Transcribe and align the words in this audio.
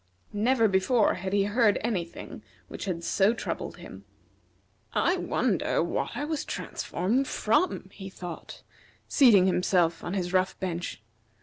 Never 0.33 0.67
before 0.67 1.13
had 1.13 1.31
he 1.31 1.43
heard 1.43 1.77
any 1.83 2.05
thing 2.05 2.41
which 2.69 2.85
had 2.85 3.03
so 3.03 3.35
troubled 3.35 3.77
him. 3.77 4.03
"I 4.93 5.15
wonder 5.17 5.83
what 5.83 6.17
I 6.17 6.25
was 6.25 6.43
transformed 6.43 7.27
from?" 7.27 7.87
he 7.93 8.09
thought, 8.09 8.63
seating 9.07 9.45
himself 9.45 10.03
on 10.03 10.15
his 10.15 10.33
rough 10.33 10.59
bench. 10.59 11.03